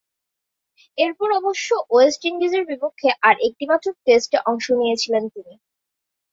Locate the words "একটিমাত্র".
3.47-3.87